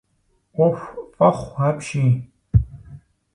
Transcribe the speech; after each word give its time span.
Ӏуэху 0.53 1.01
фӏэхъу 1.15 1.55
апщий. 1.67 2.13